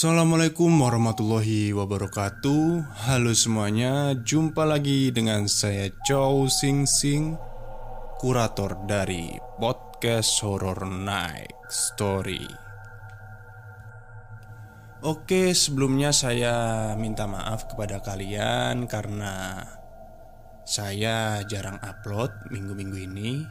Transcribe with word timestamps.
Assalamualaikum 0.00 0.80
warahmatullahi 0.80 1.76
wabarakatuh. 1.76 2.88
Halo 3.04 3.36
semuanya 3.36 4.16
Jumpa 4.16 4.64
lagi 4.64 5.12
dengan 5.12 5.44
saya 5.44 5.92
Chow 6.08 6.48
Sing 6.48 6.88
Sing 6.88 7.36
Kurator 8.16 8.80
dari 8.88 9.36
Podcast 9.60 10.40
Horror 10.40 10.88
Night 10.88 11.52
Story. 11.68 12.48
Oke 15.04 15.52
sebelumnya 15.52 16.16
saya 16.16 16.96
minta 16.96 17.28
maaf 17.28 17.68
kepada 17.68 18.00
kalian 18.00 18.88
Karena 18.88 19.60
Saya 20.64 21.44
jarang 21.44 21.76
upload 21.76 22.48
minggu-minggu 22.48 22.98
ini. 23.04 23.44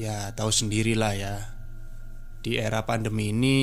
Ya 0.00 0.32
tahu 0.32 0.48
sendirilah 0.48 1.12
ya. 1.12 1.36
Di 2.40 2.56
era 2.56 2.80
pandemi 2.88 3.28
ini 3.28 3.60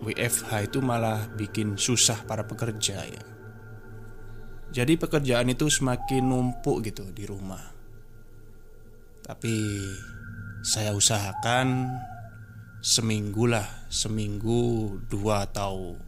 WFH 0.00 0.72
itu 0.72 0.80
malah 0.80 1.28
bikin 1.36 1.76
susah 1.76 2.24
para 2.24 2.48
pekerja 2.48 3.04
ya. 3.04 3.24
Jadi 4.70 4.96
pekerjaan 4.96 5.50
itu 5.50 5.66
semakin 5.66 6.24
numpuk 6.24 6.86
gitu 6.86 7.10
di 7.10 7.26
rumah. 7.26 7.60
Tapi 9.20 9.56
saya 10.62 10.94
usahakan 10.96 11.90
seminggu 12.80 13.50
lah, 13.50 13.66
seminggu 13.90 14.96
dua 15.10 15.44
atau 15.50 15.98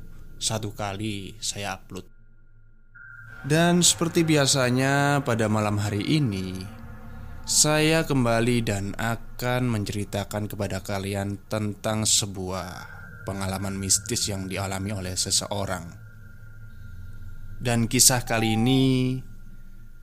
satu 0.41 0.73
kali 0.73 1.37
saya 1.43 1.77
upload. 1.77 2.09
Dan 3.43 3.83
seperti 3.83 4.23
biasanya 4.23 5.27
pada 5.27 5.51
malam 5.51 5.75
hari 5.83 6.07
ini 6.07 6.63
Saya 7.43 8.07
kembali 8.07 8.63
dan 8.63 8.95
akan 8.95 9.67
menceritakan 9.67 10.47
kepada 10.47 10.79
kalian 10.79 11.43
tentang 11.51 12.07
sebuah 12.07 13.02
pengalaman 13.23 13.75
mistis 13.79 14.31
yang 14.31 14.47
dialami 14.51 14.91
oleh 14.95 15.15
seseorang. 15.15 15.89
Dan 17.63 17.87
kisah 17.87 18.27
kali 18.27 18.59
ini 18.59 18.83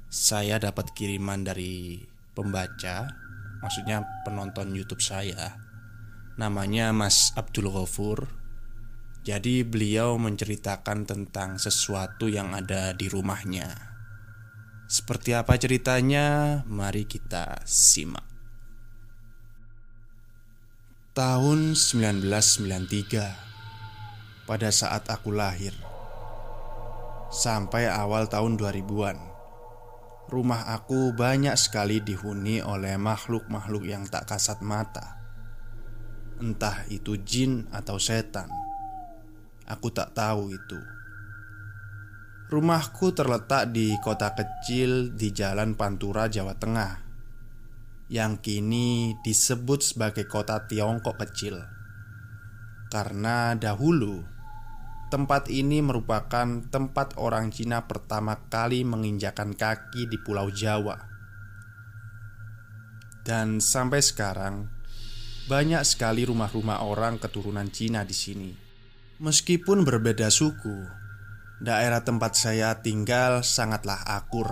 saya 0.08 0.58
dapat 0.58 0.95
kiriman 0.95 1.44
dari 1.44 2.00
pembaca, 2.31 3.06
maksudnya 3.59 4.02
penonton 4.23 4.72
YouTube 4.72 5.03
saya. 5.03 5.59
Namanya 6.40 6.95
Mas 6.95 7.36
Abdul 7.36 7.67
Ghafur. 7.67 8.31
Jadi 9.28 9.67
beliau 9.67 10.16
menceritakan 10.16 11.03
tentang 11.03 11.59
sesuatu 11.59 12.31
yang 12.31 12.56
ada 12.56 12.95
di 12.95 13.12
rumahnya. 13.12 13.67
Seperti 14.88 15.36
apa 15.36 15.59
ceritanya? 15.59 16.64
Mari 16.64 17.03
kita 17.03 17.62
simak. 17.67 18.28
Tahun 21.20 21.75
1993 21.75 24.48
Pada 24.48 24.72
saat 24.72 25.03
aku 25.12 25.36
lahir 25.36 25.75
Sampai 27.28 27.92
awal 27.92 28.31
tahun 28.31 28.56
2000-an 28.56 29.20
Rumah 30.31 30.72
aku 30.72 31.12
banyak 31.12 31.59
sekali 31.59 32.00
dihuni 32.00 32.64
oleh 32.64 32.95
makhluk-makhluk 32.95 33.84
yang 33.84 34.07
tak 34.07 34.31
kasat 34.31 34.63
mata. 34.63 35.19
Entah 36.40 36.88
itu 36.88 37.19
jin 37.19 37.68
atau 37.75 38.00
setan 38.00 38.47
Aku 39.68 39.91
tak 39.91 40.16
tahu 40.16 40.56
itu. 40.56 40.80
Rumahku 42.47 43.12
terletak 43.12 43.75
di 43.75 43.91
kota 44.00 44.31
kecil 44.40 45.12
di 45.19 45.36
Jalan 45.36 45.75
Pantura, 45.75 46.31
Jawa 46.31 46.56
Tengah 46.56 47.09
yang 48.09 48.42
kini 48.42 49.14
disebut 49.22 49.86
sebagai 49.86 50.25
kota 50.25 50.66
Tiongkok 50.66 51.22
kecil. 51.22 51.62
Karena 52.90 53.53
dahulu 53.53 54.25
tempat 55.14 55.46
ini 55.53 55.86
merupakan 55.86 56.66
tempat 56.74 57.22
orang 57.22 57.53
Cina 57.53 57.86
pertama 57.86 58.50
kali 58.50 58.81
menginjakan 58.81 59.53
kaki 59.53 60.09
di 60.09 60.18
Pulau 60.25 60.50
Jawa. 60.50 60.98
Dan 63.22 63.62
sampai 63.62 64.02
sekarang 64.02 64.66
banyak 65.46 65.86
sekali 65.86 66.25
rumah-rumah 66.25 66.81
orang 66.81 67.22
keturunan 67.22 67.69
Cina 67.69 68.02
di 68.02 68.18
sini. 68.18 68.52
Meskipun 69.22 69.86
berbeda 69.86 70.34
suku, 70.34 70.81
daerah 71.62 72.02
tempat 72.02 72.34
saya 72.34 72.81
tinggal 72.81 73.46
sangatlah 73.46 74.02
akur 74.02 74.50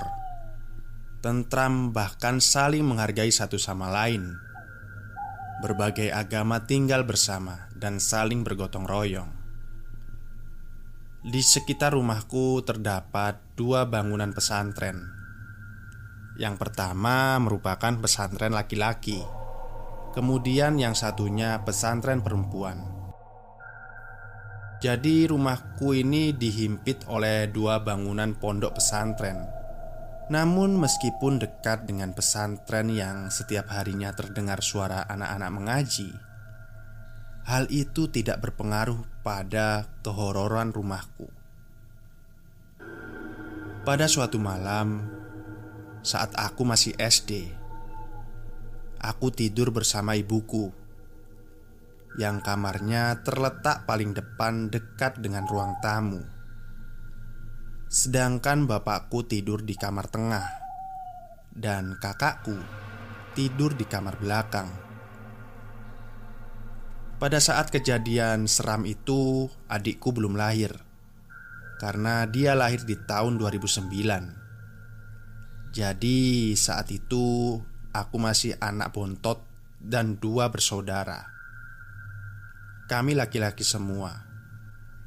tentram, 1.27 1.91
bahkan 1.91 2.39
saling 2.39 2.87
menghargai 2.87 3.27
satu 3.27 3.59
sama 3.59 3.91
lain. 3.91 4.39
Berbagai 5.59 6.07
agama 6.15 6.63
tinggal 6.63 7.03
bersama 7.03 7.67
dan 7.75 7.99
saling 7.99 8.47
bergotong 8.47 8.87
royong. 8.87 9.27
Di 11.27 11.43
sekitar 11.43 11.99
rumahku 11.99 12.63
terdapat 12.63 13.43
dua 13.59 13.83
bangunan 13.91 14.31
pesantren. 14.31 15.03
Yang 16.39 16.55
pertama 16.63 17.35
merupakan 17.43 17.99
pesantren 17.99 18.55
laki-laki, 18.55 19.19
kemudian 20.15 20.79
yang 20.79 20.95
satunya 20.95 21.59
pesantren 21.67 22.23
perempuan. 22.23 22.87
Jadi, 24.79 25.27
rumahku 25.27 25.91
ini 25.91 26.31
dihimpit 26.31 27.03
oleh 27.11 27.51
dua 27.51 27.83
bangunan 27.83 28.31
pondok 28.37 28.79
pesantren 28.79 29.57
namun, 30.27 30.75
meskipun 30.75 31.39
dekat 31.39 31.87
dengan 31.87 32.11
pesantren 32.11 32.91
yang 32.91 33.31
setiap 33.31 33.71
harinya 33.71 34.11
terdengar 34.11 34.59
suara 34.59 35.07
anak-anak 35.07 35.51
mengaji, 35.55 36.11
hal 37.47 37.63
itu 37.71 38.11
tidak 38.11 38.43
berpengaruh 38.43 39.23
pada 39.23 39.87
kehororan 40.03 40.75
rumahku. 40.75 41.31
Pada 43.87 44.03
suatu 44.11 44.35
malam, 44.35 45.07
saat 46.03 46.35
aku 46.35 46.67
masih 46.67 46.91
SD, 46.99 47.47
aku 48.99 49.31
tidur 49.31 49.71
bersama 49.71 50.19
ibuku 50.19 50.75
yang 52.19 52.43
kamarnya 52.43 53.23
terletak 53.23 53.87
paling 53.87 54.11
depan 54.11 54.67
dekat 54.67 55.21
dengan 55.23 55.47
ruang 55.47 55.79
tamu. 55.79 56.36
Sedangkan 57.87 58.67
bapakku 58.67 59.23
tidur 59.23 59.63
di 59.63 59.71
kamar 59.71 60.11
tengah 60.11 60.43
Dan 61.55 61.95
kakakku 61.95 62.59
tidur 63.31 63.79
di 63.79 63.87
kamar 63.87 64.19
belakang. 64.19 64.67
Pada 67.15 67.39
saat 67.39 67.71
kejadian 67.71 68.51
seram 68.51 68.83
itu 68.83 69.47
Adikku 69.71 70.11
belum 70.11 70.35
lahir 70.35 70.75
Karena 71.79 72.27
dia 72.27 72.59
lahir 72.59 72.83
di 72.83 72.99
tahun 72.99 73.39
2009 73.39 75.71
Jadi 75.71 76.51
saat 76.59 76.91
itu 76.91 77.55
Aku 77.95 78.19
masih 78.19 78.59
anak 78.59 78.91
bontot 78.91 79.47
Dan 79.79 80.19
dua 80.19 80.51
bersaudara. 80.51 81.23
Kami 82.91 83.15
laki-laki 83.15 83.63
semua. 83.67 84.23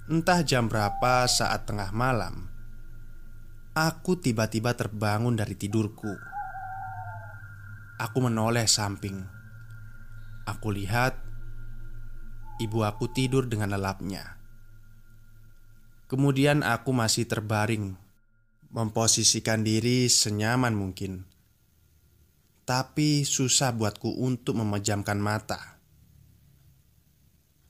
Entah 0.09 0.41
jam 0.45 0.69
berapa 0.69 1.25
saat 1.25 1.65
tengah 1.65 1.89
malam 1.97 2.50
Aku 3.71 4.19
tiba-tiba 4.19 4.75
terbangun 4.75 5.39
dari 5.39 5.55
tidurku. 5.55 6.11
Aku 8.03 8.19
menoleh 8.19 8.67
samping. 8.67 9.23
Aku 10.43 10.75
lihat 10.75 11.15
ibu 12.59 12.83
aku 12.83 13.15
tidur 13.15 13.47
dengan 13.47 13.71
lelapnya. 13.71 14.43
Kemudian 16.11 16.67
aku 16.67 16.91
masih 16.91 17.31
terbaring, 17.31 17.95
memposisikan 18.75 19.63
diri 19.63 20.11
senyaman 20.11 20.75
mungkin. 20.75 21.23
Tapi 22.67 23.23
susah 23.23 23.71
buatku 23.71 24.19
untuk 24.19 24.59
memejamkan 24.59 25.23
mata. 25.23 25.79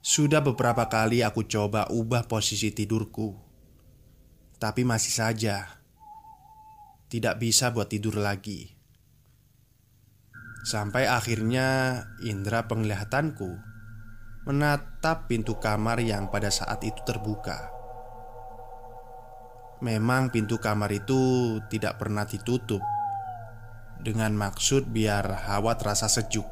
Sudah 0.01 0.41
beberapa 0.41 0.89
kali 0.89 1.21
aku 1.21 1.45
coba 1.45 1.93
ubah 1.93 2.25
posisi 2.25 2.73
tidurku, 2.73 3.37
tapi 4.57 4.81
masih 4.89 5.13
saja 5.13 5.80
tidak 7.11 7.43
bisa 7.43 7.75
buat 7.75 7.91
tidur 7.91 8.23
lagi. 8.23 8.71
Sampai 10.63 11.11
akhirnya 11.11 11.99
indera 12.23 12.71
penglihatanku 12.71 13.51
menatap 14.47 15.27
pintu 15.27 15.59
kamar 15.59 15.99
yang 15.99 16.31
pada 16.31 16.55
saat 16.55 16.79
itu 16.87 17.03
terbuka. 17.03 17.75
Memang 19.83 20.31
pintu 20.31 20.63
kamar 20.63 20.93
itu 20.95 21.59
tidak 21.67 21.99
pernah 21.99 22.23
ditutup 22.29 22.85
dengan 23.99 24.31
maksud 24.39 24.87
biar 24.87 25.51
hawa 25.51 25.75
terasa 25.75 26.07
sejuk. 26.07 26.47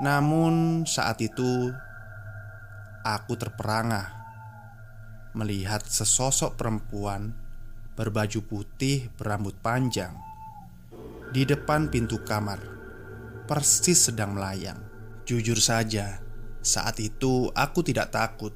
Namun 0.00 0.86
saat 0.88 1.18
itu 1.20 1.74
aku 3.04 3.32
terperangah 3.36 4.16
melihat 5.34 5.82
sesosok 5.82 6.54
perempuan 6.54 7.47
berbaju 7.98 8.40
putih 8.46 9.10
berambut 9.18 9.58
panjang 9.58 10.14
di 11.34 11.42
depan 11.42 11.90
pintu 11.90 12.22
kamar, 12.22 12.62
persis 13.50 14.08
sedang 14.08 14.38
melayang. 14.38 14.80
Jujur 15.28 15.60
saja, 15.60 16.24
Saat 16.68 16.98
itu 16.98 17.48
aku 17.54 17.80
tidak 17.80 18.10
takut. 18.12 18.50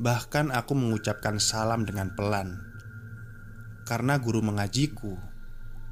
Bahkan 0.00 0.50
aku 0.50 0.72
mengucapkan 0.74 1.38
salam 1.38 1.86
dengan 1.86 2.12
pelan. 2.18 2.56
Karena 3.86 4.18
guru 4.18 4.42
mengajiku 4.42 5.14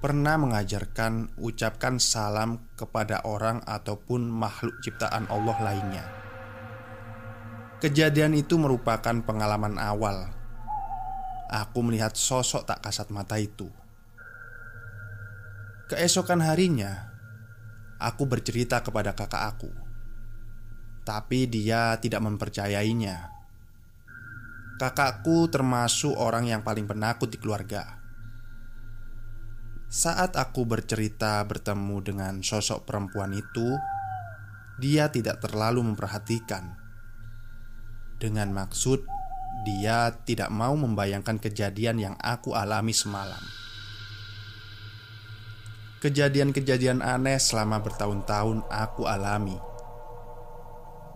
pernah 0.02 0.36
mengajarkan 0.36 1.38
ucapkan 1.40 1.96
salam 2.02 2.66
kepada 2.76 3.24
orang 3.24 3.62
ataupun 3.64 4.26
makhluk 4.26 4.74
ciptaan 4.82 5.30
Allah 5.30 5.56
lainnya. 5.62 6.04
Kejadian 7.78 8.34
itu 8.34 8.58
merupakan 8.58 9.14
pengalaman 9.22 9.78
awal. 9.78 10.34
Aku 11.54 11.86
melihat 11.86 12.18
sosok 12.18 12.66
tak 12.66 12.82
kasat 12.82 13.14
mata 13.14 13.38
itu. 13.38 13.70
Keesokan 15.86 16.42
harinya, 16.42 17.14
aku 18.02 18.26
bercerita 18.26 18.82
kepada 18.82 19.14
kakak 19.14 19.54
aku 19.54 19.84
tapi 21.04 21.44
dia 21.46 22.00
tidak 22.00 22.24
mempercayainya. 22.24 23.30
Kakakku 24.80 25.46
termasuk 25.52 26.16
orang 26.16 26.50
yang 26.50 26.64
paling 26.66 26.88
penakut 26.88 27.30
di 27.30 27.38
keluarga. 27.38 28.02
Saat 29.86 30.34
aku 30.34 30.66
bercerita 30.66 31.38
bertemu 31.46 31.96
dengan 32.02 32.34
sosok 32.42 32.82
perempuan 32.82 33.30
itu, 33.30 33.78
dia 34.82 35.06
tidak 35.12 35.38
terlalu 35.38 35.86
memperhatikan. 35.86 36.74
Dengan 38.18 38.50
maksud, 38.50 39.06
dia 39.62 40.10
tidak 40.26 40.50
mau 40.50 40.74
membayangkan 40.74 41.38
kejadian 41.38 42.02
yang 42.02 42.14
aku 42.18 42.58
alami 42.58 42.90
semalam. 42.90 43.40
Kejadian-kejadian 46.02 47.00
aneh 47.00 47.38
selama 47.38 47.80
bertahun-tahun 47.80 48.66
aku 48.68 49.06
alami 49.06 49.56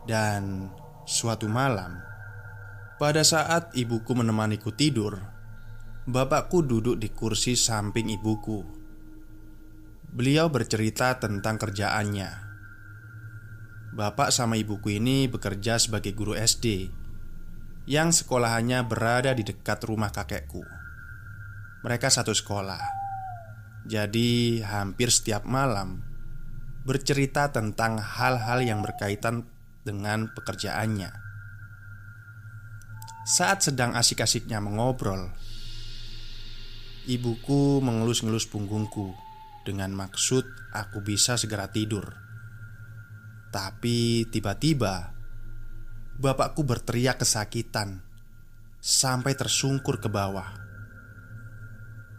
dan 0.09 0.73
suatu 1.05 1.45
malam, 1.53 2.01
pada 2.97 3.21
saat 3.21 3.77
ibuku 3.77 4.17
menemaniku 4.17 4.73
tidur, 4.73 5.21
bapakku 6.09 6.65
duduk 6.65 6.97
di 6.97 7.13
kursi 7.13 7.53
samping 7.53 8.09
ibuku. 8.09 8.65
Beliau 10.09 10.49
bercerita 10.49 11.21
tentang 11.21 11.61
kerjaannya. 11.61 12.49
Bapak 13.93 14.33
sama 14.33 14.57
ibuku 14.57 14.97
ini 14.97 15.29
bekerja 15.29 15.77
sebagai 15.77 16.17
guru 16.17 16.33
SD 16.33 16.89
yang 17.89 18.13
sekolahannya 18.13 18.85
berada 18.85 19.33
di 19.33 19.49
dekat 19.49 19.81
rumah 19.89 20.13
kakekku. 20.13 20.61
Mereka 21.81 22.13
satu 22.13 22.37
sekolah, 22.37 22.85
jadi 23.89 24.61
hampir 24.61 25.09
setiap 25.09 25.49
malam 25.49 26.05
bercerita 26.85 27.49
tentang 27.49 27.97
hal-hal 27.97 28.61
yang 28.61 28.85
berkaitan 28.85 29.49
dengan 29.89 30.29
pekerjaannya. 30.37 31.09
Saat 33.25 33.73
sedang 33.73 33.97
asik-asiknya 33.97 34.61
mengobrol, 34.61 35.33
ibuku 37.09 37.81
mengelus-ngelus 37.81 38.53
punggungku 38.53 39.17
dengan 39.65 39.97
maksud 39.97 40.45
aku 40.77 41.01
bisa 41.01 41.41
segera 41.41 41.73
tidur. 41.73 42.05
Tapi 43.49 44.29
tiba-tiba 44.29 45.18
bapakku 46.19 46.67
berteriak 46.67 47.23
kesakitan 47.23 48.03
sampai 48.83 49.39
tersungkur 49.39 50.03
ke 50.03 50.11
bawah. 50.11 50.51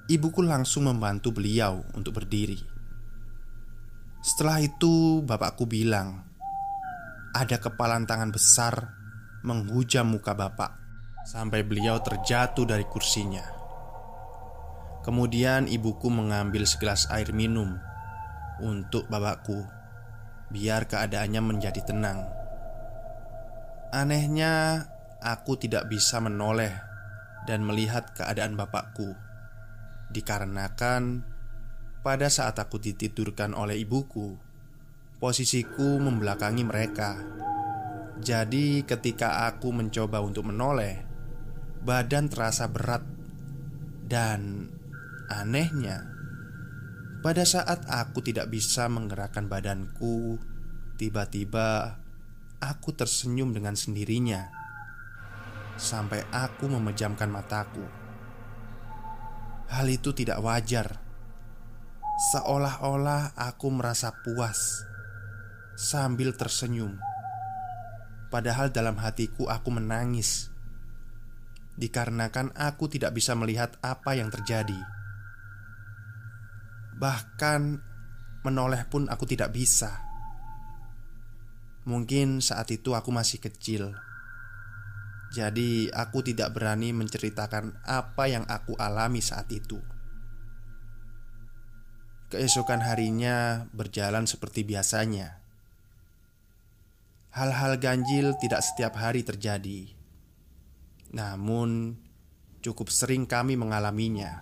Ibuku 0.07 0.39
langsung 0.39 0.87
membantu 0.87 1.35
beliau 1.35 1.83
untuk 1.91 2.15
berdiri. 2.15 2.55
Setelah 4.23 4.63
itu, 4.63 5.19
bapakku 5.27 5.67
bilang 5.67 6.23
ada 7.35 7.59
kepalan 7.59 8.07
tangan 8.07 8.31
besar 8.31 8.95
menghujam 9.43 10.07
muka 10.07 10.31
bapak 10.31 10.79
sampai 11.27 11.67
beliau 11.67 11.99
terjatuh 11.99 12.63
dari 12.63 12.87
kursinya. 12.87 13.43
Kemudian 15.03 15.67
ibuku 15.67 16.07
mengambil 16.07 16.63
segelas 16.63 17.03
air 17.11 17.35
minum 17.35 17.75
untuk 18.63 19.11
bapakku, 19.11 19.67
biar 20.47 20.87
keadaannya 20.87 21.43
menjadi 21.43 21.83
tenang. 21.83 22.38
Anehnya, 23.89 24.85
aku 25.17 25.57
tidak 25.57 25.89
bisa 25.89 26.21
menoleh 26.21 26.71
dan 27.49 27.65
melihat 27.65 28.13
keadaan 28.13 28.53
bapakku, 28.53 29.17
dikarenakan 30.13 31.25
pada 32.05 32.29
saat 32.29 32.61
aku 32.61 32.77
ditidurkan 32.77 33.57
oleh 33.57 33.81
ibuku 33.81 34.49
Posisiku 35.19 35.99
membelakangi 35.99 36.63
mereka. 36.63 37.19
Jadi, 38.23 38.87
ketika 38.87 39.51
aku 39.51 39.75
mencoba 39.75 40.23
untuk 40.23 40.47
menoleh, 40.47 41.03
badan 41.83 42.31
terasa 42.31 42.71
berat, 42.71 43.03
dan 44.07 44.71
anehnya, 45.27 46.07
pada 47.19 47.43
saat 47.43 47.83
aku 47.91 48.23
tidak 48.23 48.47
bisa 48.47 48.87
menggerakkan 48.87 49.51
badanku, 49.51 50.39
tiba-tiba 50.95 51.99
aku 52.59 52.91
tersenyum 52.95 53.55
dengan 53.55 53.75
sendirinya 53.75 54.51
sampai 55.79 56.27
aku 56.29 56.67
memejamkan 56.67 57.31
mataku. 57.31 57.83
Hal 59.71 59.87
itu 59.87 60.11
tidak 60.11 60.43
wajar, 60.43 60.99
seolah-olah 62.35 63.31
aku 63.39 63.71
merasa 63.71 64.11
puas 64.11 64.83
sambil 65.79 66.35
tersenyum. 66.35 66.99
Padahal 68.27 68.69
dalam 68.69 68.99
hatiku 68.99 69.47
aku 69.47 69.71
menangis 69.73 70.51
dikarenakan 71.79 72.51
aku 72.59 72.91
tidak 72.91 73.15
bisa 73.15 73.33
melihat 73.39 73.79
apa 73.79 74.19
yang 74.19 74.27
terjadi. 74.27 74.77
Bahkan 76.99 77.61
menoleh 78.43 78.83
pun 78.91 79.07
aku 79.07 79.23
tidak 79.23 79.55
bisa. 79.55 80.08
Mungkin 81.87 82.43
saat 82.43 82.67
itu 82.73 82.95
aku 82.97 83.11
masih 83.13 83.39
kecil. 83.39 83.95
Jadi 85.29 85.93
aku 85.93 86.25
tidak 86.25 86.57
berani 86.57 86.89
menceritakan 86.89 87.85
apa 87.85 88.25
yang 88.25 88.43
aku 88.49 88.73
alami 88.81 89.21
saat 89.21 89.45
itu. 89.53 89.77
Keesokan 92.33 92.81
harinya 92.81 93.69
berjalan 93.73 94.25
seperti 94.25 94.65
biasanya. 94.65 95.41
Hal-hal 97.29 97.77
ganjil 97.77 98.33
tidak 98.41 98.65
setiap 98.65 98.97
hari 98.97 99.21
terjadi, 99.21 99.93
namun 101.13 101.97
cukup 102.65 102.89
sering 102.89 103.29
kami 103.29 103.53
mengalaminya. 103.53 104.41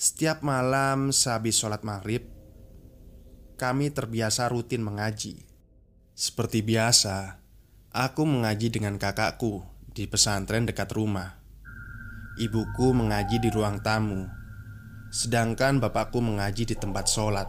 Setiap 0.00 0.40
malam 0.40 1.12
sehabis 1.12 1.60
sholat 1.60 1.84
maghrib, 1.84 2.24
kami 3.60 3.92
terbiasa 3.92 4.48
rutin 4.48 4.80
mengaji. 4.80 5.44
Seperti 6.16 6.64
biasa, 6.64 7.36
aku 7.92 8.24
mengaji 8.24 8.72
dengan 8.72 8.96
kakakku 8.96 9.60
di 9.92 10.08
pesantren 10.08 10.64
dekat 10.64 10.88
rumah. 10.96 11.36
Ibuku 12.40 12.96
mengaji 12.96 13.36
di 13.36 13.52
ruang 13.52 13.84
tamu, 13.84 14.24
sedangkan 15.12 15.76
bapakku 15.76 16.24
mengaji 16.24 16.72
di 16.72 16.72
tempat 16.72 17.04
sholat. 17.04 17.44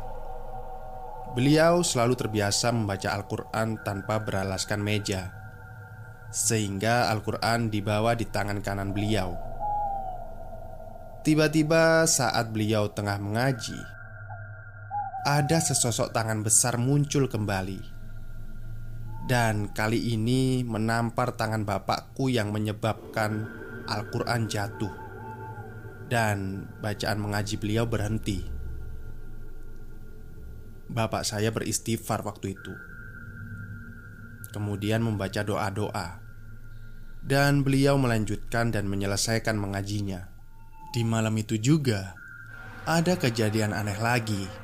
Beliau 1.31 1.79
selalu 1.79 2.19
terbiasa 2.19 2.75
membaca 2.75 3.15
Al-Quran 3.15 3.79
tanpa 3.79 4.19
beralaskan 4.19 4.83
meja, 4.83 5.31
sehingga 6.27 7.07
Al-Quran 7.07 7.71
dibawa 7.71 8.19
di 8.19 8.27
tangan 8.27 8.59
kanan 8.59 8.91
beliau. 8.91 9.39
Tiba-tiba, 11.23 12.03
saat 12.03 12.51
beliau 12.51 12.91
tengah 12.91 13.15
mengaji, 13.15 14.00
ada 15.21 15.61
sesosok 15.61 16.17
tangan 16.17 16.41
besar 16.41 16.81
muncul 16.81 17.29
kembali, 17.29 17.77
dan 19.29 19.69
kali 19.69 20.17
ini 20.17 20.65
menampar 20.65 21.37
tangan 21.37 21.61
bapakku 21.61 22.33
yang 22.33 22.49
menyebabkan 22.49 23.45
Al-Quran 23.85 24.49
jatuh, 24.49 24.89
dan 26.09 26.65
bacaan 26.81 27.21
mengaji 27.21 27.61
beliau 27.61 27.85
berhenti. 27.85 28.41
Bapak 30.89 31.21
saya 31.21 31.53
beristighfar 31.53 32.25
waktu 32.25 32.57
itu. 32.57 32.73
Kemudian 34.51 35.05
membaca 35.05 35.39
doa-doa. 35.39 36.19
Dan 37.21 37.63
beliau 37.63 37.95
melanjutkan 37.95 38.73
dan 38.73 38.91
menyelesaikan 38.91 39.55
mengajinya. 39.55 40.27
Di 40.91 41.07
malam 41.07 41.31
itu 41.39 41.55
juga 41.55 42.19
Ada 42.83 43.15
kejadian 43.15 43.71
aneh 43.71 43.95
lagi 44.01 44.60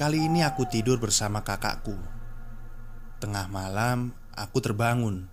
Kali 0.00 0.32
ini 0.32 0.40
aku 0.40 0.64
tidur 0.64 0.96
bersama 0.96 1.44
kakakku. 1.44 1.92
Tengah 3.20 3.52
malam 3.52 4.16
aku 4.32 4.56
terbangun. 4.64 5.28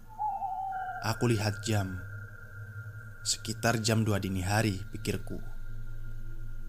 Aku 1.07 1.31
lihat 1.31 1.63
jam. 1.63 2.03
Sekitar 3.23 3.79
jam 3.79 4.03
2 4.03 4.19
dini 4.19 4.43
hari 4.43 4.83
pikirku. 4.91 5.39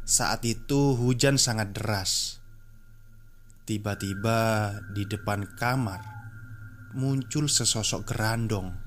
Saat 0.07 0.47
itu 0.47 0.95
hujan 0.95 1.43
sangat 1.43 1.75
deras. 1.75 2.39
Tiba-tiba 3.67 4.79
di 4.95 5.03
depan 5.03 5.59
kamar 5.59 5.99
muncul 6.95 7.51
sesosok 7.51 8.15
gerandong. 8.15 8.79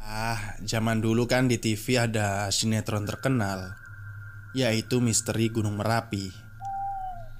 Ah, 0.00 0.56
zaman 0.64 1.04
dulu 1.04 1.28
kan 1.28 1.44
di 1.44 1.60
TV 1.60 2.00
ada 2.00 2.48
sinetron 2.48 3.04
terkenal 3.04 3.76
yaitu 4.56 4.96
Misteri 5.04 5.52
Gunung 5.52 5.76
Merapi. 5.76 6.47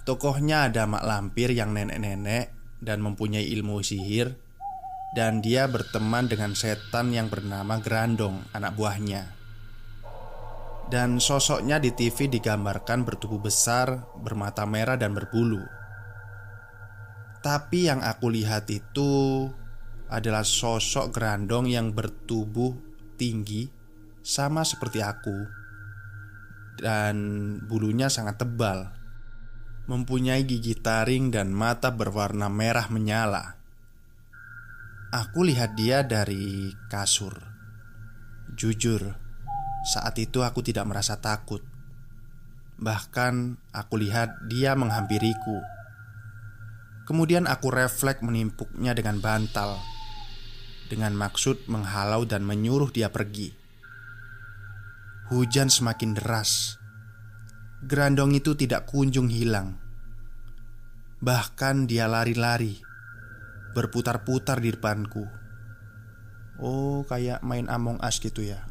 Tokohnya 0.08 0.72
ada 0.72 0.88
mak 0.88 1.04
lampir 1.04 1.52
yang 1.52 1.76
nenek-nenek 1.76 2.48
dan 2.80 3.04
mempunyai 3.04 3.44
ilmu 3.44 3.84
sihir 3.84 4.32
dan 5.12 5.44
dia 5.44 5.68
berteman 5.68 6.24
dengan 6.32 6.56
setan 6.56 7.12
yang 7.12 7.28
bernama 7.28 7.76
Grandong, 7.76 8.40
anak 8.56 8.72
buahnya. 8.72 9.36
Dan 10.88 11.20
sosoknya 11.20 11.76
di 11.76 11.92
TV 11.92 12.32
digambarkan 12.32 13.04
bertubuh 13.04 13.36
besar, 13.36 14.08
bermata 14.16 14.64
merah 14.64 14.96
dan 14.96 15.12
berbulu. 15.12 15.60
Tapi 17.44 17.92
yang 17.92 18.00
aku 18.00 18.32
lihat 18.32 18.64
itu 18.72 19.44
adalah 20.08 20.40
sosok 20.40 21.12
gerandong 21.12 21.68
yang 21.68 21.92
bertubuh 21.92 22.72
tinggi 23.20 23.68
sama 24.24 24.64
seperti 24.64 25.04
aku 25.04 25.36
dan 26.80 27.16
bulunya 27.68 28.08
sangat 28.08 28.40
tebal. 28.40 28.97
Mempunyai 29.88 30.44
gigi 30.44 30.76
taring 30.76 31.32
dan 31.32 31.48
mata 31.48 31.88
berwarna 31.88 32.52
merah 32.52 32.92
menyala. 32.92 33.56
Aku 35.08 35.40
lihat 35.48 35.72
dia 35.80 36.04
dari 36.04 36.68
kasur. 36.92 37.32
Jujur, 38.52 39.16
saat 39.88 40.20
itu 40.20 40.44
aku 40.44 40.60
tidak 40.60 40.84
merasa 40.84 41.16
takut. 41.16 41.64
Bahkan 42.78 43.58
aku 43.74 43.98
lihat 43.98 44.46
dia 44.46 44.78
menghampiriku 44.78 45.58
Kemudian 47.10 47.50
aku 47.50 47.74
refleks 47.74 48.22
menimpuknya 48.22 48.94
dengan 48.94 49.18
bantal 49.18 49.82
Dengan 50.86 51.10
maksud 51.18 51.66
menghalau 51.66 52.22
dan 52.22 52.46
menyuruh 52.46 52.94
dia 52.94 53.10
pergi 53.10 53.50
Hujan 55.34 55.74
semakin 55.74 56.14
deras 56.14 56.77
Gerandong 57.84 58.34
itu 58.34 58.58
tidak 58.58 58.90
kunjung 58.90 59.30
hilang. 59.30 59.78
Bahkan 61.22 61.86
dia 61.86 62.10
lari-lari 62.10 62.88
Berputar-putar 63.78 64.58
di 64.58 64.72
depanku. 64.72 65.22
Oh 66.58 67.06
kayak 67.06 67.44
main 67.44 67.70
Among 67.70 68.00
Us 68.02 68.18
gitu 68.18 68.42
ya. 68.42 68.66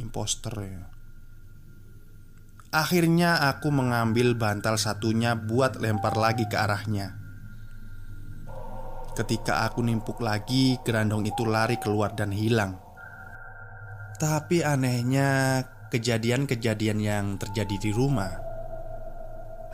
Imposter 0.00 0.50
ya. 0.56 0.88
Akhirnya 2.72 3.52
aku 3.52 3.68
mengambil 3.68 4.32
bantal 4.32 4.80
satunya 4.80 5.36
buat 5.36 5.76
lempar 5.76 6.16
lagi 6.16 6.48
ke 6.48 6.56
arahnya. 6.56 7.20
Ketika 9.12 9.68
aku 9.68 9.84
nimpuk 9.84 10.24
lagi, 10.24 10.80
gerandong 10.80 11.28
itu 11.28 11.44
lari 11.44 11.76
keluar 11.76 12.16
dan 12.16 12.32
hilang. 12.32 12.80
Tapi 14.16 14.64
anehnya, 14.64 15.62
kejadian-kejadian 15.92 17.04
yang 17.04 17.26
terjadi 17.36 17.76
di 17.76 17.92
rumah 17.92 18.32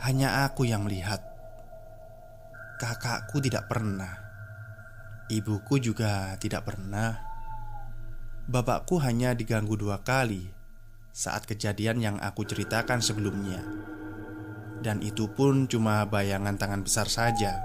hanya 0.03 0.43
aku 0.43 0.67
yang 0.67 0.83
melihat. 0.83 1.23
Kakakku 2.75 3.39
tidak 3.39 3.71
pernah, 3.71 4.19
ibuku 5.31 5.79
juga 5.79 6.35
tidak 6.35 6.67
pernah. 6.67 7.23
Bapakku 8.51 8.99
hanya 8.99 9.31
diganggu 9.31 9.79
dua 9.79 10.03
kali 10.03 10.51
saat 11.15 11.47
kejadian 11.47 12.03
yang 12.03 12.15
aku 12.19 12.43
ceritakan 12.43 12.99
sebelumnya, 12.99 13.63
dan 14.83 14.99
itu 14.99 15.31
pun 15.31 15.71
cuma 15.71 16.03
bayangan 16.07 16.59
tangan 16.59 16.83
besar 16.83 17.07
saja. 17.07 17.63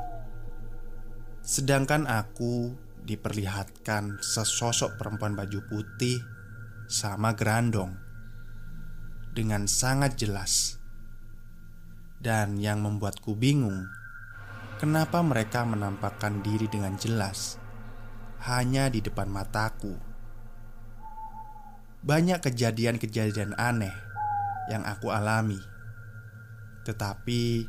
Sedangkan 1.42 2.06
aku 2.06 2.75
diperlihatkan 3.02 4.23
sesosok 4.23 4.99
perempuan 4.99 5.38
baju 5.38 5.62
putih 5.70 6.18
sama 6.90 7.34
gerandong 7.38 8.03
dengan 9.37 9.67
sangat 9.67 10.17
jelas. 10.17 10.79
Dan 12.23 12.57
yang 12.57 12.81
membuatku 12.81 13.37
bingung, 13.37 13.85
kenapa 14.81 15.21
mereka 15.21 15.67
menampakkan 15.69 16.41
diri 16.41 16.71
dengan 16.71 16.97
jelas 16.97 17.61
hanya 18.49 18.88
di 18.88 19.05
depan 19.05 19.29
mataku. 19.29 19.93
Banyak 22.00 22.41
kejadian-kejadian 22.41 23.59
aneh 23.61 23.93
yang 24.73 24.87
aku 24.88 25.12
alami, 25.12 25.61
tetapi 26.88 27.69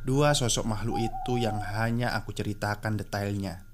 Dua 0.00 0.32
sosok 0.32 0.64
makhluk 0.64 0.96
itu 0.96 1.36
yang 1.36 1.60
hanya 1.60 2.16
aku 2.16 2.32
ceritakan 2.32 2.96
detailnya 2.96 3.68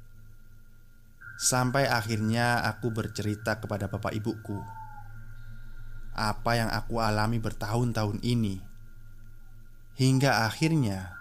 Sampai 1.38 1.86
akhirnya 1.86 2.66
aku 2.66 2.90
bercerita 2.90 3.62
kepada 3.62 3.86
bapak 3.86 4.10
ibuku 4.10 4.58
Apa 6.16 6.56
yang 6.56 6.72
aku 6.72 7.04
alami 7.04 7.36
bertahun-tahun 7.36 8.24
ini 8.24 8.64
Hingga 10.00 10.48
akhirnya 10.48 11.12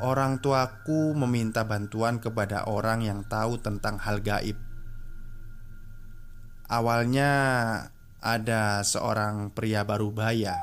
Orang 0.00 0.40
tuaku 0.40 1.12
meminta 1.12 1.68
bantuan 1.68 2.24
kepada 2.24 2.64
orang 2.64 3.04
yang 3.04 3.20
tahu 3.28 3.60
tentang 3.60 4.00
hal 4.00 4.24
gaib 4.24 4.56
Awalnya 6.72 7.30
ada 8.24 8.80
seorang 8.80 9.52
pria 9.52 9.84
baru 9.84 10.08
baya 10.08 10.56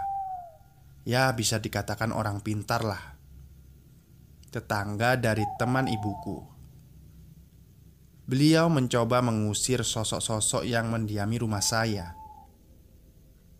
Ya 1.06 1.29
bisa 1.38 1.62
dikatakan 1.62 2.10
orang 2.10 2.41
pintar 2.41 2.82
lah 2.82 3.17
tetangga 4.58 5.13
dari 5.13 5.46
teman 5.62 5.86
ibuku. 5.86 6.41
Beliau 8.25 8.74
mencoba 8.74 9.22
mengusir 9.22 9.86
sosok-sosok 9.86 10.65
yang 10.65 10.89
mendiami 10.89 11.38
rumah 11.38 11.62
saya. 11.62 12.16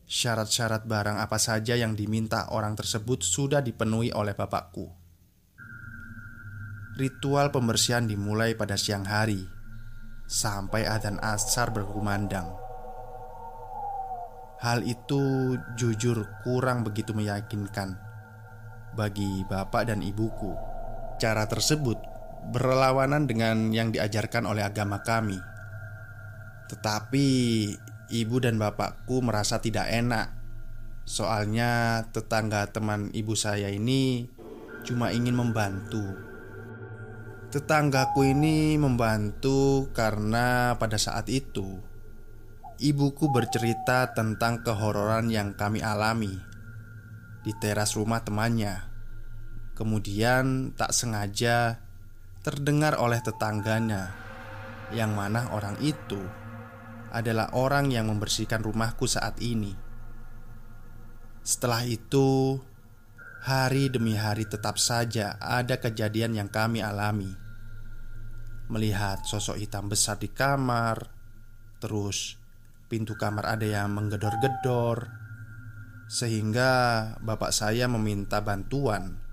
Syarat-syarat 0.08 0.88
barang 0.88 1.20
apa 1.20 1.36
saja 1.36 1.76
yang 1.76 1.92
diminta 1.92 2.48
orang 2.56 2.80
tersebut 2.80 3.28
sudah 3.28 3.60
dipenuhi 3.60 4.16
oleh 4.16 4.32
bapakku. 4.32 4.88
Ritual 6.96 7.52
pembersihan 7.52 8.08
dimulai 8.08 8.56
pada 8.56 8.80
siang 8.80 9.04
hari 9.04 9.44
sampai 10.32 10.88
adzan 10.88 11.20
asar 11.20 11.76
berkumandang. 11.76 12.56
Hal 14.64 14.88
itu 14.88 15.54
jujur 15.76 16.24
kurang 16.48 16.88
begitu 16.88 17.12
meyakinkan 17.12 18.00
bagi 18.96 19.44
bapak 19.44 19.92
dan 19.92 20.00
ibuku. 20.00 20.56
Cara 21.20 21.44
tersebut 21.52 22.00
berlawanan 22.56 23.28
dengan 23.28 23.76
yang 23.76 23.92
diajarkan 23.92 24.48
oleh 24.48 24.64
agama 24.64 25.04
kami. 25.04 25.38
Tetapi 26.72 27.28
ibu 28.12 28.40
dan 28.44 28.60
bapakku 28.60 29.20
merasa 29.24 29.60
tidak 29.60 29.88
enak. 29.92 30.34
Soalnya 31.08 32.04
tetangga 32.12 32.68
teman 32.72 33.12
ibu 33.16 33.32
saya 33.36 33.72
ini 33.72 34.28
cuma 34.84 35.12
ingin 35.16 35.36
membantu. 35.36 36.04
Tetanggaku 37.48 38.28
ini 38.28 38.76
membantu 38.76 39.88
karena 39.96 40.76
pada 40.76 41.00
saat 41.00 41.32
itu 41.32 41.80
ibuku 42.78 43.32
bercerita 43.32 44.12
tentang 44.14 44.62
kehororan 44.62 45.32
yang 45.34 45.58
kami 45.58 45.82
alami 45.82 46.36
di 47.42 47.52
teras 47.58 47.96
rumah 47.96 48.22
temannya. 48.22 48.84
Kemudian 49.74 50.74
tak 50.74 50.90
sengaja 50.90 51.78
terdengar 52.42 52.98
oleh 52.98 53.22
tetangganya 53.22 54.10
Yang 54.90 55.12
mana 55.14 55.42
orang 55.54 55.78
itu 55.84 56.18
adalah 57.12 57.52
orang 57.56 57.92
yang 57.92 58.12
membersihkan 58.12 58.64
rumahku 58.64 59.08
saat 59.08 59.40
ini 59.44 59.76
Setelah 61.44 61.84
itu 61.88 62.60
Hari 63.48 63.88
demi 63.94 64.18
hari 64.18 64.44
tetap 64.44 64.76
saja 64.76 65.40
ada 65.40 65.80
kejadian 65.80 66.36
yang 66.36 66.50
kami 66.52 66.84
alami 66.84 67.32
Melihat 68.68 69.24
sosok 69.24 69.56
hitam 69.62 69.88
besar 69.88 70.20
di 70.20 70.28
kamar 70.28 71.08
Terus 71.80 72.36
pintu 72.92 73.16
kamar 73.16 73.56
ada 73.56 73.64
yang 73.64 73.96
menggedor-gedor 73.96 75.08
Sehingga 76.12 76.72
bapak 77.24 77.56
saya 77.56 77.88
meminta 77.88 78.44
bantuan 78.44 79.28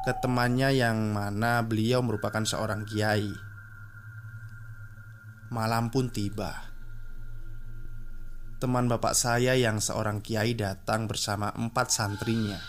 ke 0.00 0.16
temannya 0.16 0.72
yang 0.72 1.12
mana 1.12 1.60
beliau 1.60 2.00
merupakan 2.00 2.40
seorang 2.40 2.88
kiai. 2.88 3.36
Malam 5.52 5.92
pun 5.92 6.08
tiba. 6.08 6.69
Teman 8.60 8.92
bapak 8.92 9.16
saya 9.16 9.56
yang 9.56 9.80
seorang 9.80 10.20
kiai 10.20 10.52
datang 10.52 11.08
bersama 11.08 11.48
empat 11.56 11.96
santrinya. 11.96 12.60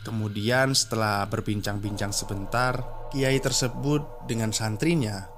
Kemudian 0.00 0.72
setelah 0.72 1.28
berbincang-bincang 1.28 2.08
sebentar, 2.08 2.80
kiai 3.12 3.36
tersebut 3.36 4.24
dengan 4.24 4.48
santrinya 4.48 5.28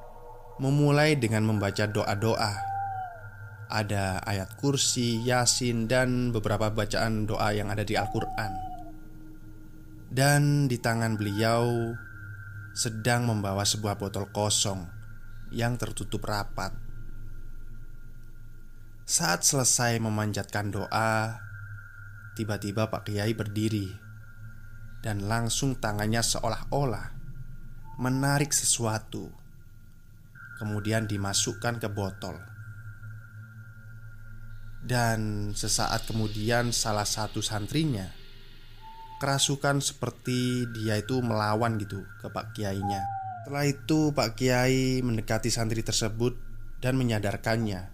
memulai 0.63 1.19
dengan 1.19 1.51
membaca 1.51 1.91
doa-doa. 1.91 2.55
Ada 3.75 4.23
ayat 4.23 4.55
kursi, 4.63 5.19
yasin, 5.27 5.91
dan 5.91 6.31
beberapa 6.31 6.71
bacaan 6.71 7.27
doa 7.27 7.51
yang 7.51 7.75
ada 7.75 7.83
di 7.83 7.99
Al-Quran. 7.99 8.55
Dan 10.15 10.71
di 10.71 10.79
tangan 10.79 11.19
beliau 11.19 11.91
sedang 12.71 13.27
membawa 13.27 13.67
sebuah 13.67 13.99
botol 13.99 14.31
kosong 14.31 14.87
yang 15.51 15.75
tertutup 15.75 16.23
rapat. 16.23 16.84
Saat 19.05 19.45
selesai 19.45 20.01
memanjatkan 20.01 20.73
doa, 20.73 21.37
tiba-tiba 22.41 22.89
Pak 22.89 23.05
Kiai 23.05 23.37
berdiri 23.37 23.93
dan 25.05 25.29
langsung 25.29 25.77
tangannya 25.77 26.25
seolah-olah 26.25 27.13
menarik 28.01 28.49
sesuatu, 28.57 29.29
kemudian 30.57 31.05
dimasukkan 31.05 31.85
ke 31.85 31.89
botol. 31.93 32.41
Dan 34.81 35.53
sesaat 35.53 36.09
kemudian, 36.09 36.73
salah 36.73 37.05
satu 37.05 37.45
santrinya 37.45 38.09
kerasukan 39.21 39.85
seperti 39.85 40.65
dia 40.73 40.97
itu 40.97 41.21
melawan 41.21 41.77
gitu 41.77 42.09
ke 42.25 42.33
Pak 42.33 42.57
Kiainya. 42.57 43.05
Setelah 43.45 43.69
itu, 43.69 44.17
Pak 44.17 44.33
Kiai 44.33 45.05
mendekati 45.05 45.53
santri 45.53 45.85
tersebut 45.85 46.41
dan 46.81 46.97
menyadarkannya 46.97 47.94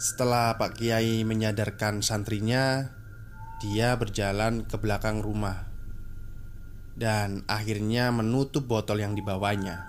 setelah 0.00 0.56
Pak 0.56 0.80
Kiai 0.80 1.28
menyadarkan 1.28 2.00
santrinya, 2.00 2.88
dia 3.60 3.92
berjalan 4.00 4.64
ke 4.64 4.80
belakang 4.80 5.20
rumah 5.20 5.68
dan 6.96 7.44
akhirnya 7.44 8.08
menutup 8.08 8.64
botol 8.64 9.04
yang 9.04 9.12
dibawanya. 9.12 9.84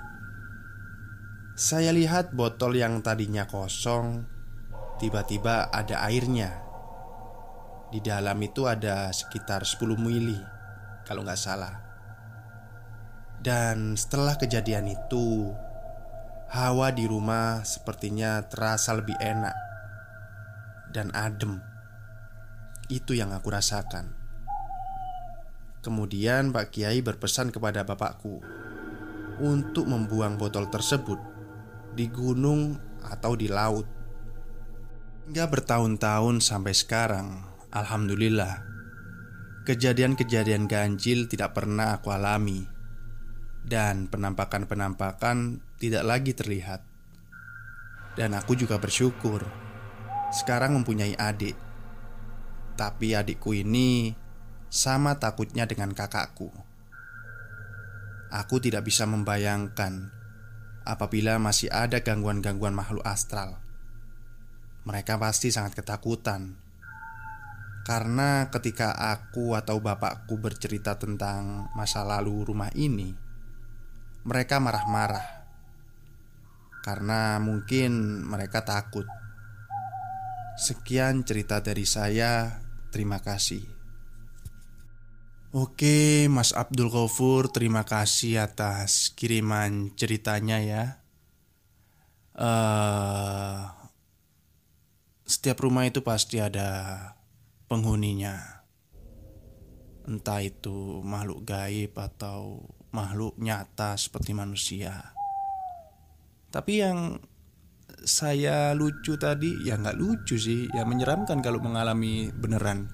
Saya 1.55 1.95
lihat 1.95 2.35
botol 2.35 2.75
yang 2.75 2.99
tadinya 2.99 3.47
kosong, 3.47 4.27
tiba-tiba 4.99 5.71
ada 5.71 6.03
airnya. 6.03 6.59
Di 7.87 8.03
dalam 8.03 8.35
itu 8.43 8.67
ada 8.67 9.15
sekitar 9.15 9.63
10 9.63 9.95
mili, 9.95 10.35
kalau 11.07 11.23
nggak 11.23 11.39
salah. 11.39 11.75
Dan 13.39 13.95
setelah 13.95 14.35
kejadian 14.35 14.91
itu, 14.91 15.55
hawa 16.51 16.91
di 16.91 17.07
rumah 17.07 17.63
sepertinya 17.63 18.43
terasa 18.51 18.91
lebih 18.91 19.15
enak 19.15 19.70
dan 20.91 21.09
adem. 21.15 21.63
Itu 22.91 23.15
yang 23.15 23.31
aku 23.31 23.49
rasakan. 23.49 24.11
Kemudian 25.81 26.53
Pak 26.53 26.75
Kiai 26.75 27.01
berpesan 27.01 27.49
kepada 27.49 27.81
bapakku 27.81 28.43
untuk 29.41 29.89
membuang 29.89 30.37
botol 30.37 30.69
tersebut 30.69 31.17
di 31.97 32.05
gunung 32.11 32.77
atau 33.01 33.33
di 33.33 33.49
laut. 33.49 33.89
Hingga 35.25 35.47
bertahun-tahun 35.49 36.43
sampai 36.43 36.73
sekarang, 36.75 37.27
alhamdulillah, 37.73 38.61
kejadian-kejadian 39.65 40.69
ganjil 40.69 41.25
tidak 41.25 41.57
pernah 41.57 41.97
aku 41.97 42.13
alami, 42.13 42.67
dan 43.65 44.05
penampakan-penampakan 44.11 45.63
tidak 45.81 46.03
lagi 46.05 46.37
terlihat. 46.37 46.85
Dan 48.13 48.35
aku 48.35 48.59
juga 48.59 48.75
bersyukur 48.75 49.47
sekarang 50.31 50.79
mempunyai 50.79 51.13
adik. 51.19 51.53
Tapi 52.79 53.13
adikku 53.13 53.51
ini 53.51 54.15
sama 54.71 55.19
takutnya 55.19 55.67
dengan 55.67 55.91
kakakku. 55.91 56.49
Aku 58.31 58.63
tidak 58.63 58.87
bisa 58.87 59.03
membayangkan 59.03 60.09
apabila 60.87 61.35
masih 61.37 61.67
ada 61.67 61.99
gangguan-gangguan 61.99 62.71
makhluk 62.71 63.03
astral. 63.03 63.59
Mereka 64.87 65.19
pasti 65.19 65.53
sangat 65.53 65.77
ketakutan 65.77 66.57
karena 67.81 68.47
ketika 68.53 68.93
aku 68.93 69.57
atau 69.57 69.81
bapakku 69.81 70.37
bercerita 70.37 71.01
tentang 71.01 71.67
masa 71.73 72.05
lalu 72.05 72.45
rumah 72.45 72.69
ini, 72.77 73.11
mereka 74.21 74.61
marah-marah 74.61 75.41
karena 76.85 77.41
mungkin 77.41 78.21
mereka 78.25 78.61
takut 78.65 79.05
Sekian 80.59 81.23
cerita 81.23 81.63
dari 81.63 81.87
saya. 81.87 82.63
Terima 82.91 83.23
kasih. 83.23 83.63
Oke, 85.51 86.31
Mas 86.31 86.55
Abdul 86.55 86.87
Ghafur, 86.87 87.51
terima 87.51 87.83
kasih 87.83 88.39
atas 88.39 89.11
kiriman 89.11 89.91
ceritanya 89.99 90.63
ya. 90.63 90.83
Uh, 92.31 93.67
setiap 95.27 95.59
rumah 95.59 95.83
itu 95.83 95.99
pasti 96.07 96.39
ada 96.39 96.99
penghuninya. 97.67 98.63
Entah 100.07 100.39
itu 100.39 101.03
makhluk 101.03 101.43
gaib 101.43 101.99
atau 101.99 102.71
makhluk 102.95 103.35
nyata 103.35 103.99
seperti 103.99 104.31
manusia. 104.31 105.15
Tapi 106.51 106.83
yang 106.83 107.19
saya 108.01 108.73
lucu 108.73 109.13
tadi 109.17 109.61
ya 109.61 109.77
nggak 109.77 109.97
lucu 109.97 110.35
sih. 110.37 110.67
Ya 110.73 110.83
menyeramkan 110.85 111.39
kalau 111.39 111.61
mengalami 111.61 112.33
beneran. 112.33 112.89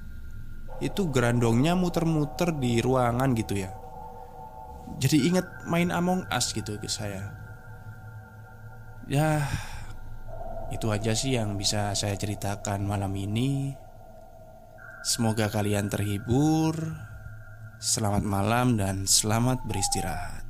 Itu 0.84 1.10
gerandongnya 1.10 1.74
muter-muter 1.74 2.54
di 2.54 2.84
ruangan 2.84 3.34
gitu 3.34 3.58
ya. 3.58 3.72
Jadi 5.02 5.28
ingat 5.28 5.67
main 5.67 5.91
Among 5.91 6.28
Us 6.32 6.54
gitu 6.56 6.80
ke 6.80 6.88
saya. 6.88 7.34
Ya 9.08 9.48
itu 10.72 10.91
aja 10.91 11.15
sih 11.15 11.39
yang 11.39 11.56
bisa 11.56 11.96
saya 11.96 12.15
ceritakan 12.15 12.84
malam 12.84 13.15
ini. 13.15 13.76
Semoga 15.08 15.48
kalian 15.48 15.88
terhibur. 15.88 16.76
Selamat 17.78 18.26
malam 18.26 18.74
dan 18.76 19.06
selamat 19.06 19.62
beristirahat 19.70 20.47